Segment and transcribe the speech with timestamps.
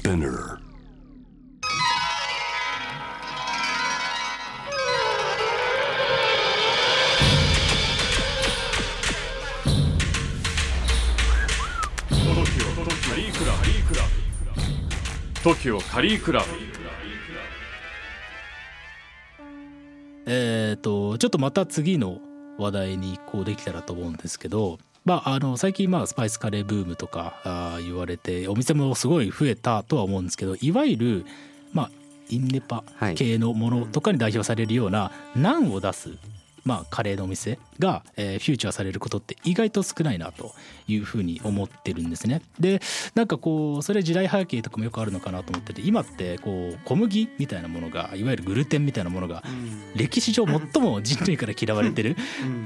[0.00, 0.58] Spinner.
[13.10, 14.02] カリークラ
[15.42, 16.46] ブ TOKIO カリークラブ
[20.26, 22.20] えっ、とちょっとまた次の
[22.58, 31.26] 話題に移行できたらと思うんですけど、まあ、あの最近まあスパイスカレーブームとか言われてお店もすごい増えたとは思うんですけどいわゆる
[31.72, 31.90] まあ
[32.28, 33.14] インネパはい。
[33.14, 36.10] 系のものとかに代表されるようなナンを出す、
[36.64, 40.52] まあ、カレーのお店が、えーフューチャーされることって意外と少ないなと
[40.88, 42.42] いうふうに思ってるんですね。
[42.58, 42.80] で
[43.14, 49.42] なんかこうそれ時代背景とかもよくあるのかなと思ってて今ってこう小麦みたいなものがいわゆるグルテンみたいなものが
[49.94, 52.16] 歴史上最も人類から嫌われてる。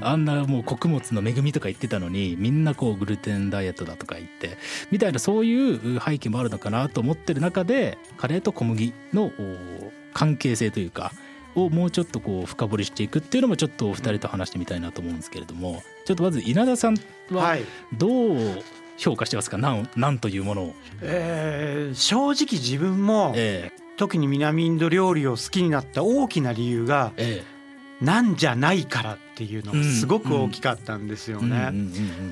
[0.01, 4.57] あんなもう穀物の恵みとか言ってたのにみんなこうグルテンダイエットだとか言って
[4.91, 11.11] みたいなそういう背景もあるのかなと思ってる中でカレーと小麦のお関係性というか
[11.55, 16.97] をもうちょっとこう深掘りしていくっていうのもちょっとお二人と話してみたいなと思うんですけれどもちょっとまず稲田さん
[17.31, 17.63] ははい。
[17.97, 18.63] どう
[18.97, 19.57] 評価してますか？
[19.57, 20.73] なんなんというものを。
[21.01, 27.54] えー正直自分もえ特に南インド料理を好きになった大きな理由がええ
[28.01, 31.71] なんじゃないからっていうのがすごく大きかったんですよえね。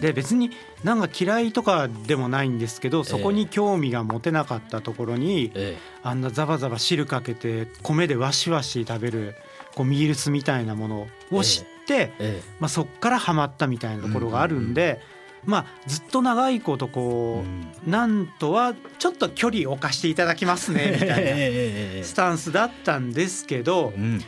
[0.02, 0.52] で別に
[0.84, 9.36] なんか嫌いとかでもないんですけどそこに興味が持てなかったところにえあんなザバザバ汁かけて米でわしわし食べる
[9.76, 12.42] こうミールスみたいなものを知って、ええ。
[12.60, 15.02] まあ、そっからハマったみたいなところがあるんで、
[15.46, 17.44] まあずっと長いことえこ
[17.88, 22.04] うなんとはちょっと距離を置かしていただきますねみたいなええ。
[22.04, 24.22] スタンスだったんですけどうん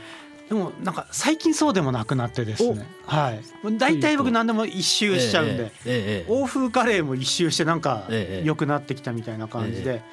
[0.49, 2.87] でもなんか最近そうでもなくなってですね。
[3.05, 3.77] はい。
[3.77, 5.71] 大体僕何でも一周しちゃうんで。
[5.85, 10.03] ええ欧風カレーも一周してなんかええ良くなってきたみたいな感じで、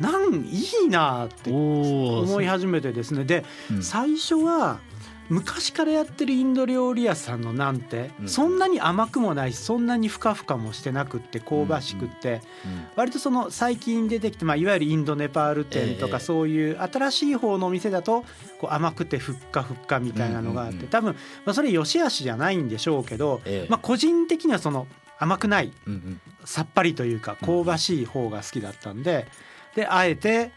[0.00, 3.24] なんいいなって思い始めてですね。
[3.24, 3.82] でうん。
[3.82, 4.80] 最初は
[5.30, 8.28] 昔からやってるインド料理屋さんのなんてうん。
[8.28, 12.42] そんなに甘くもないしそんなにふかふかもしてなくって香ばしくって。
[12.96, 16.12] 割とその最近出てきてまあいわゆるインドネパール店とええ。
[16.12, 18.24] かそういう新しい方のお店だと
[18.60, 21.14] こう甘くてふっかふっかみたいなのがあって多分
[21.46, 23.70] まあそれ良し悪しじゃないんでしょうけどええ。
[23.70, 25.72] まあ個人的にはその甘くない
[26.44, 29.28] さっぱりというか香ばしい方が好きだったんで
[29.76, 30.50] であえて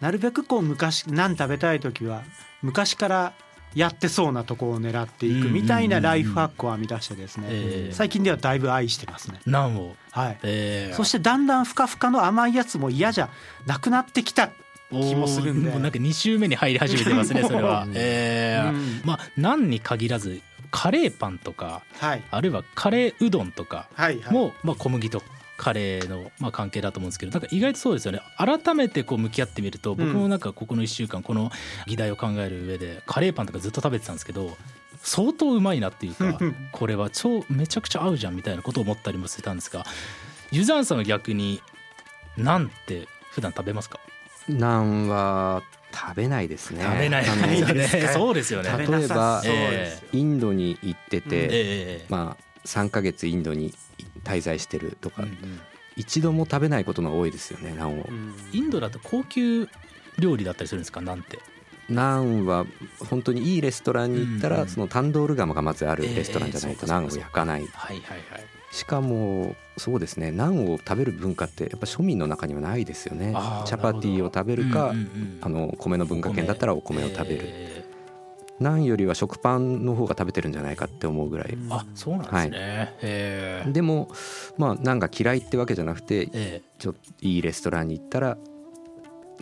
[0.00, 2.22] なるべくこう昔何食べたい時は
[2.62, 3.32] 昔から
[3.74, 7.92] やってそうなとこを狙っていくみたいなライフハックを編み出してですねええ。
[7.94, 9.40] 最近ではだいぶ愛してますね。
[9.46, 9.94] ナンを。
[10.10, 10.38] はい。
[10.42, 10.94] ええ。
[10.94, 13.28] そしてだんだんふかふかの甘いやつも嫌じゃ
[13.66, 14.50] なくなってきた
[14.90, 15.70] 気もするんで。
[15.70, 17.86] もうなんか2週目に入り始めてますね それは。
[17.94, 18.70] ええ。
[18.70, 19.00] うん。
[19.04, 20.40] まあナンに限らず
[20.72, 22.22] カレーパンとかはい。
[22.30, 24.34] あるいはカレーうどんとかはいはい。
[24.34, 25.22] も、まあ、小麦と
[25.62, 28.22] カレーの、まあ、関係だと思うんですけどなんか意外とそうですよね。
[28.38, 31.50] 改めてこう向き合ってみると僕もなんかここの1週間この
[31.86, 34.56] 議題を考える上でカレーパンとかずっと食べてたんですけど
[35.02, 36.38] 相当うまいなっていうか
[36.72, 39.84] これは超めちゃくちゃ合うじゃんみたいなことを思ったりもしてたんですが
[40.50, 41.60] ユザンさんは逆に
[42.38, 44.00] なんて普段食べますか？
[44.48, 46.82] ナンは食べないですね。
[46.82, 47.24] 食べない
[47.74, 48.70] ですかそうですよね。
[48.70, 50.08] 食べなさそうですよ。
[50.12, 53.74] インドに行ってて、ええまあ3ヶ月インドに
[54.24, 55.60] 滞在してるとか、うんうん。
[55.96, 58.06] 一度も食べないことの多いですよねナンを。
[58.08, 58.12] う。
[58.12, 58.34] ん。
[58.52, 59.68] インドだと高級
[60.18, 61.00] 料理だったりするんですか？
[61.00, 61.38] なんて。
[61.88, 62.66] ナンは
[63.08, 64.68] 本当にいいレストランに行ったら、うんうん。
[64.68, 68.44] そのタンドール窯がまずあるレストランじゃないええとナンを焼かない、はいはいはい。
[68.70, 73.34] しかもそうですねナンを食べる文化ってやっぱ庶民の中にはないですよね。
[73.66, 75.38] チャパティを食べるか、うんうんうん。
[75.40, 77.69] あの米の文化圏だったらお米を食べる、え
[78.60, 84.08] ナンよりは食パンの方が食べてるんじゃないかって思うぐらい、ーあそうなんですね、へえでも
[84.58, 88.36] まあナンが嫌いってわけじゃなくてえちょっといいレストランに行ったら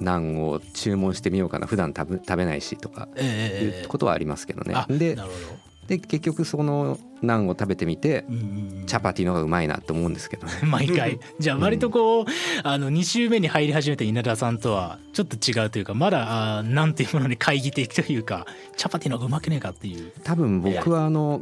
[0.01, 1.67] ナンを注文してみようかな。
[1.67, 4.75] 普段食べ食べないしとかいうことはありますけどね。
[4.75, 8.43] あでなるほどで結局そのナンを食べてみてうんうん
[8.81, 8.87] うん。
[8.87, 10.53] チャパティの方がうまいなと思うんですけどね。
[10.69, 11.19] 毎回。
[11.41, 12.27] じゃあ割とこう
[12.63, 18.47] あの2週目に入り始めた稲田さんとはちょっと違うというかまだあーなんていうものに懐疑的というか
[18.77, 20.13] チャパティの方がうまくねえかっていう。
[20.23, 21.41] 多分僕はあの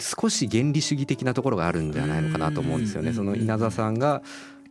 [0.00, 3.10] 少し原理主義的なところがあるんではないのかなと思うんですよね。
[3.10, 4.22] うんその稲田さんが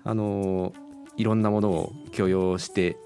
[0.04, 0.74] あの
[1.18, 2.98] いろんなものを許容して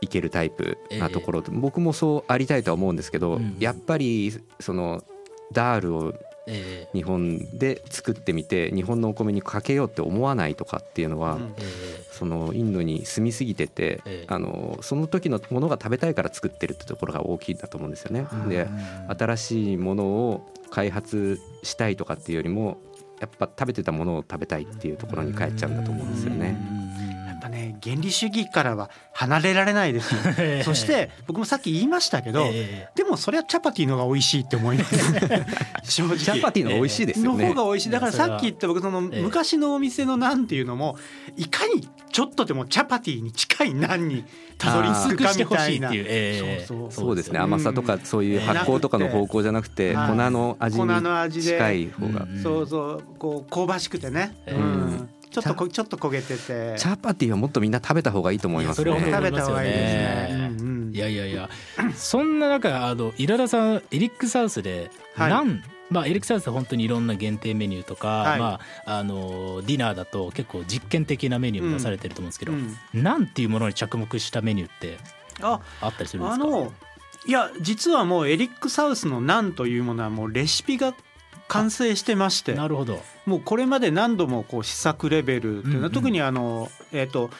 [0.00, 3.56] いけるタイプなところ、僕もそうありたいとは思うんですけど、うん。
[3.58, 5.02] やっぱりその
[5.52, 6.14] ダールを
[6.46, 11.38] え日本で作ってみて日本のお米にかけようって思わないとかっていうのは、
[12.10, 14.24] そのインドに住みすぎてて、ええ。
[14.28, 18.26] あのその時のものが食べたいから作ってるってところが大きいんだと思うんですよね。
[18.48, 18.66] で
[19.16, 22.78] 新しいものを開発したいとかっていうよりも
[23.20, 26.81] やっぱ食べてたものを食べたいっていうところに帰っちゃうんだと思うんですよね。
[27.42, 30.20] ぱね原理主義からは離れられないですよ。
[30.64, 34.96] そして僕もさっき言いましたけど、えでもそれはチャパティの方が美味しいって思います。
[35.84, 36.18] 正直。
[36.18, 39.22] チャパティの美味しいですよのね方が美味しいだからさっき言った僕そのええ。
[39.22, 40.96] 昔のお店のナンっていうのも
[41.36, 44.24] いかにちょっとでもチャパティに近いナンに
[44.58, 45.28] たどり着くかみたいな。
[45.28, 46.64] あー薄くしてほしいっていうええ。
[46.66, 47.16] そうそうそう。
[47.16, 47.38] ですね。
[47.38, 51.52] よ甘さとかそういう発酵とかの方向じゃなくてはい粉の味粉の味で。
[51.52, 52.26] に近い方が。
[52.30, 52.42] うん。
[52.42, 53.04] そうそう。
[53.18, 54.54] こう香ばしくてね、ええ。
[54.54, 56.78] うんちょっとこちょっと焦げてて。
[56.78, 60.38] チャパティはもっとみんな食べた方がいいと思いますいやそれはね食べた方がいいですね。
[60.38, 60.56] ね。
[60.58, 61.48] うんうんいやいやいや。
[61.96, 65.30] そんな中あのイラダさんエリックサウスではい。
[65.30, 68.38] ナン、まあ、エリックサウスって本当にいろんな限定メニューとか、はい。
[68.38, 72.76] まあ、あのディナーだと結構実験的なメニューも出されてると思うんですけど、うん。
[72.92, 74.98] ナンっていうものに着目したメニューって
[75.40, 76.44] ああったりするんですか？
[76.44, 76.72] あの
[77.24, 80.92] いや実はもうエリック・サウスのナンというものはもうレシピが
[81.52, 82.54] 完成してまして。
[82.54, 83.02] なるほど。
[83.26, 85.92] もうこれまで何度もこう試作レベルっていうのは、うんうん。
[85.92, 87.30] 特にあのえっ、と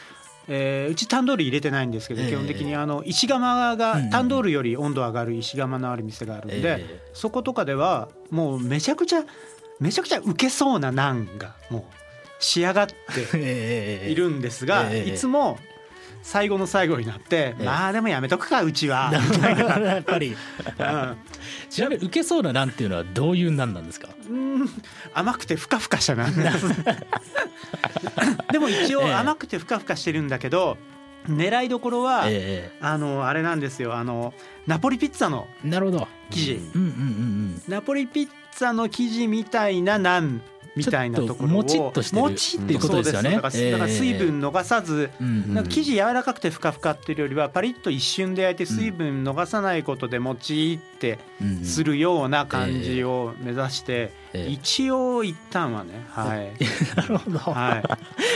[0.48, 2.28] えーうちタンドール入れてないんですけど、ええ。
[2.30, 9.24] 基本的にあの石窯が、うんうんタンドールより温度上がる石窯のある店があるんで、えそことかではもうめちゃくちゃ
[9.80, 11.82] めちゃくちゃウケそうなナンがもう
[12.38, 12.94] 仕上がって
[13.34, 14.08] え。
[14.10, 15.10] いるんですが、ええ。
[15.10, 15.58] いつも
[16.22, 17.64] 最後の最後になって、ええ。
[17.64, 20.36] まあでもやめとくかうちは、 やっぱり。
[20.78, 21.16] うん。
[21.68, 24.08] ちなみに受けそうなナンっていうのはどういうナンなんですか？
[24.30, 24.68] うん。
[25.14, 26.26] 甘くてふかふかしたな
[28.52, 29.14] でも一応ええ。
[29.14, 30.76] 甘くてふかふかしてるんだけど
[31.28, 33.94] 狙いどころは、えあのあれなんですよ。
[33.94, 34.34] あの
[34.66, 36.08] ナポリピッツァのえなるほど。
[36.30, 40.40] 生地、うんうんうんうんナポリピッツァの生地みたいなナン
[40.74, 42.22] みたいなところをちょっともちっとしてる。
[42.22, 43.30] もちってってことですよね。
[43.30, 43.88] だから,、ええ。
[43.88, 51.18] 水分逃さず、生地柔らかくてふかふかっていうよりはパリッと一瞬で焼いて水分逃さないことでもちって
[51.62, 54.50] するような感じを目指して、ええ。
[54.50, 56.52] 一応一旦はねはい。
[56.96, 57.82] なるほど、はい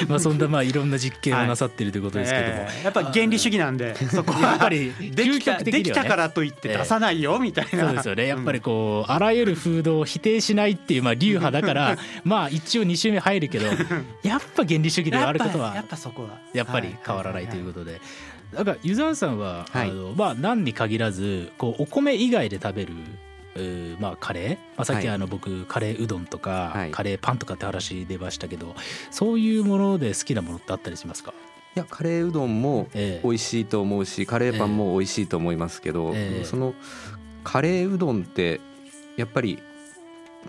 [0.08, 8.26] まあそんなまあいろんな実験をなさってるということですけども、ええやっぱ原理主義なんでそこはやっぱりできたねできたからといって出さないよみたいな、そうですよね。
[8.26, 13.66] やっぱりこうあらゆる風土を否定しないっていうまあ流派だから まあ一応2周目入るけど
[14.22, 16.38] やっぱ原理主義であることやっはぱそこは。
[16.52, 18.00] やっぱり変わらないということで。
[18.54, 19.90] だから湯沢さんは、はい。
[19.90, 22.92] あのまあ何に限らずこうお米以外で食べる
[24.00, 25.14] まあカレー、まあ、さっきはい。
[25.14, 26.90] あの僕カレーうどんとか、はい。
[26.90, 28.74] カレーパンとかって話出ましたけど
[29.10, 31.32] そういうもので好きなものってあったりしますか、
[31.74, 33.26] いやカレーうどんもええ。
[33.26, 36.44] 美味しいと思うしカレーパンも美味しいと思いますけど、ええ。
[36.44, 36.74] その
[37.44, 38.60] カレーうどんって
[39.16, 39.58] やっぱり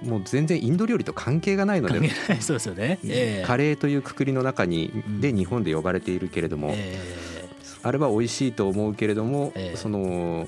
[0.03, 2.41] もう全然インド料理と関係がないので関係ない。
[2.41, 3.47] そうですよね、ええ。
[3.47, 5.21] カレーというくくりの中にうん。
[5.21, 6.99] で日本で呼ばれているけれども、え。
[7.83, 9.77] あれは美味しいと思うけれども、ええ。
[9.77, 10.47] その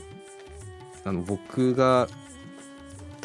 [1.06, 2.08] あの僕が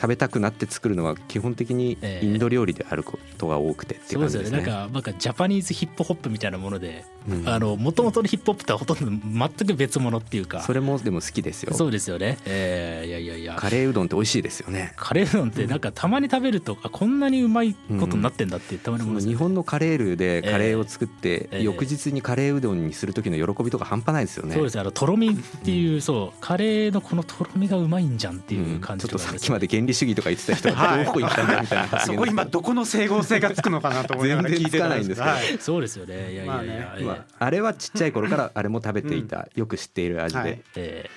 [0.05, 4.59] 食べたくなって作るのは基本的にええインド料理であることが多くてっていそうう感じですね。
[4.59, 7.49] ですよねなんかなんかジャパニーズヒップホップみたいなものでうん。
[7.49, 10.63] あの元々のヒップホップとはほとんど全く別物っていうか。
[10.63, 11.75] それもでも好きですよ。
[11.75, 13.55] そうですよね、ええいやいやいや。
[13.57, 14.93] カレーうどんって美味しいですよね。
[14.97, 24.55] カレーうどんってなんかたまに食べるとあこんなにうまいことになってんだってたまに思います日本のカレールーでカレーを作ってええ翌日にカレーうどんにする時の喜びとか半端ないですよね。
[24.55, 24.81] そうですね。
[24.81, 35.59] あのとろみっていう、そうカレーのこのとろみがうまいんじゃんっていう感じちょっとかさっきまで原理主義とか言ってた人はいが どこ行ったんだみたいな発そ言こ今どこの整合性がつくのかなと思いながら聞いてたんですけど全然つかないんですはい。
[35.61, 36.15] そうですよね。
[36.15, 36.69] いやいやいや、まあね。
[36.69, 40.63] ええまあ、あれはちっちゃい頃から あれも食べていた、よく知っている味で、はい。
[40.77, 41.11] え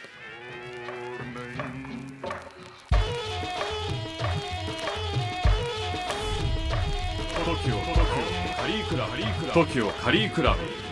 [7.45, 7.75] トキオ
[8.57, 9.17] カリークラブ
[9.53, 10.86] TOKIO カリークラブ